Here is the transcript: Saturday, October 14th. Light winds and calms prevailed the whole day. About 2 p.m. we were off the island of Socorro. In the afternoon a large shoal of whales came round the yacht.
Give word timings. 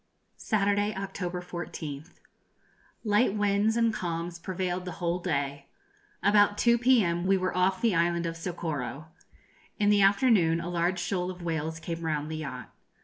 Saturday, 0.39 0.95
October 0.97 1.43
14th. 1.43 2.13
Light 3.03 3.35
winds 3.35 3.77
and 3.77 3.93
calms 3.93 4.39
prevailed 4.39 4.83
the 4.85 4.93
whole 4.93 5.19
day. 5.19 5.67
About 6.23 6.57
2 6.57 6.79
p.m. 6.79 7.27
we 7.27 7.37
were 7.37 7.55
off 7.55 7.83
the 7.83 7.93
island 7.93 8.25
of 8.25 8.35
Socorro. 8.35 9.09
In 9.77 9.91
the 9.91 10.01
afternoon 10.01 10.59
a 10.59 10.71
large 10.71 10.97
shoal 10.99 11.29
of 11.29 11.43
whales 11.43 11.79
came 11.79 12.01
round 12.01 12.31
the 12.31 12.37
yacht. 12.37 12.71